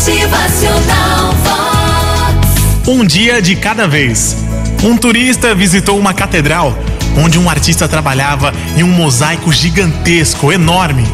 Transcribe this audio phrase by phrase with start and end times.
[0.00, 2.88] Motivacional Vox.
[2.88, 4.34] Um dia de cada vez.
[4.82, 6.74] Um turista visitou uma catedral
[7.18, 11.06] onde um artista trabalhava em um mosaico gigantesco, enorme.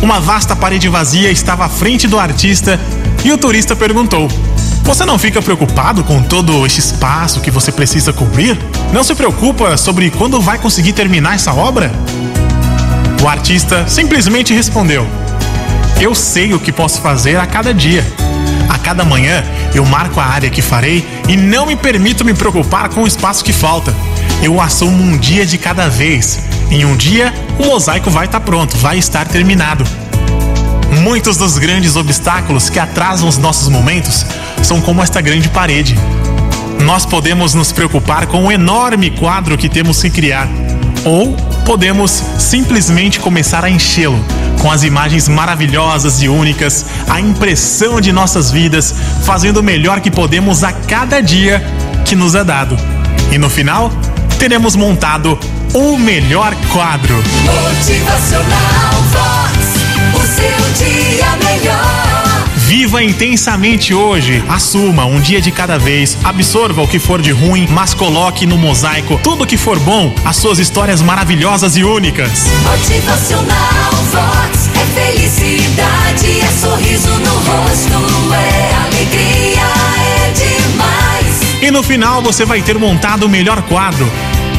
[0.00, 2.80] Uma vasta parede vazia estava à frente do artista
[3.22, 4.26] e o turista perguntou:
[4.84, 8.58] Você não fica preocupado com todo este espaço que você precisa cobrir?
[8.90, 11.92] Não se preocupa sobre quando vai conseguir terminar essa obra?
[13.22, 15.06] O artista simplesmente respondeu:
[16.00, 18.02] Eu sei o que posso fazer a cada dia.
[18.70, 22.88] A cada manhã eu marco a área que farei e não me permito me preocupar
[22.88, 23.92] com o espaço que falta.
[24.40, 26.38] Eu assumo um dia de cada vez.
[26.70, 29.84] Em um dia, o mosaico vai estar pronto, vai estar terminado.
[31.02, 34.24] Muitos dos grandes obstáculos que atrasam os nossos momentos
[34.62, 35.98] são como esta grande parede.
[36.84, 40.48] Nós podemos nos preocupar com o enorme quadro que temos que criar,
[41.04, 41.36] ou
[41.70, 44.18] podemos simplesmente começar a enchê-lo
[44.60, 48.92] com as imagens maravilhosas e únicas, a impressão de nossas vidas,
[49.22, 51.64] fazendo o melhor que podemos a cada dia
[52.04, 52.76] que nos é dado.
[53.30, 53.88] E no final,
[54.36, 55.38] teremos montado
[55.72, 57.14] o melhor quadro.
[57.44, 58.69] Motivacional
[62.90, 64.42] Viva intensamente hoje.
[64.48, 66.18] Assuma um dia de cada vez.
[66.24, 70.36] Absorva o que for de ruim, mas coloque no mosaico tudo que for bom, as
[70.36, 72.46] suas histórias maravilhosas e únicas.
[72.64, 74.70] Motivacional Vox.
[74.74, 81.62] É felicidade, é sorriso no rosto, é alegria, é demais.
[81.62, 84.10] E no final você vai ter montado o melhor quadro.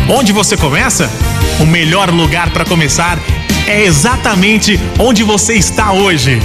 [0.08, 1.12] Onde você começa?
[1.60, 3.20] O melhor lugar para começar
[3.68, 6.40] é exatamente onde você está hoje.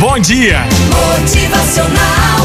[0.00, 0.60] Bom dia!
[0.92, 2.35] Motivacional.